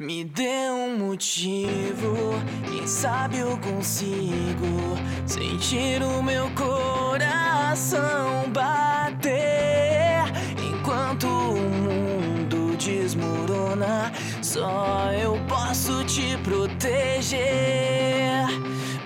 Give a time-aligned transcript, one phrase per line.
[0.00, 2.32] Me dê um motivo,
[2.66, 10.24] quem sabe eu consigo sentir o meu coração bater
[10.58, 14.10] enquanto o mundo desmorona.
[14.40, 17.38] Só eu posso te proteger,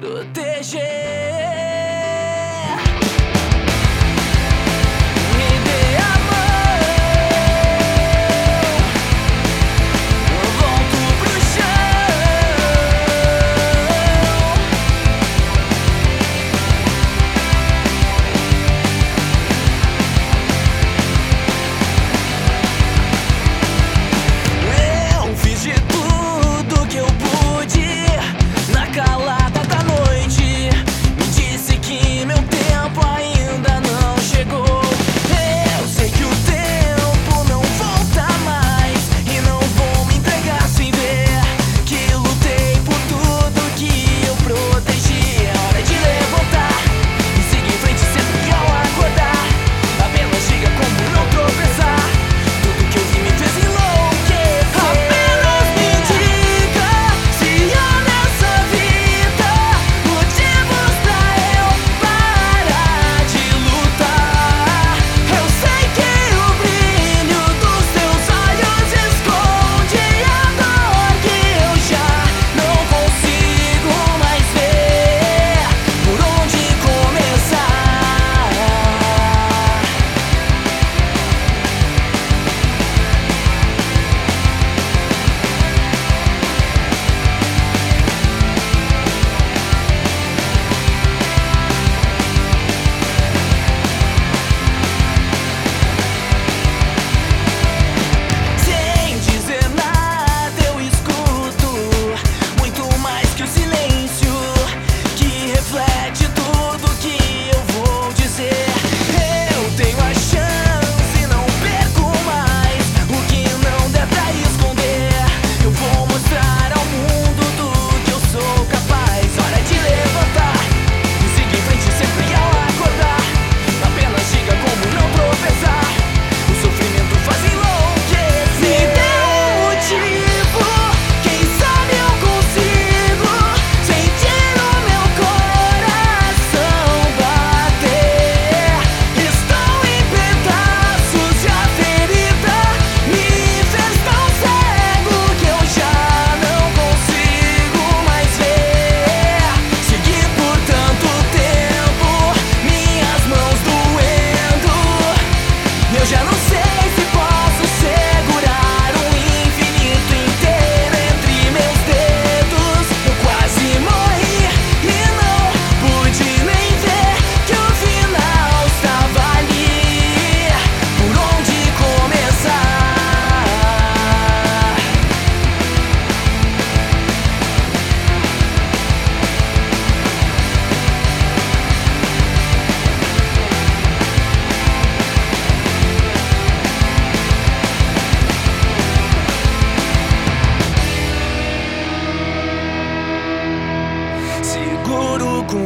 [0.00, 1.29] proteger.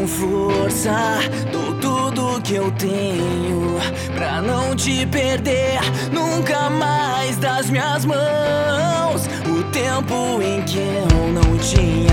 [0.04, 1.18] com força.
[1.50, 3.78] Dou tudo que eu tenho
[4.14, 5.80] pra não te perder
[6.12, 9.26] nunca mais das minhas mãos.
[9.46, 12.03] O tempo em que eu não tinha.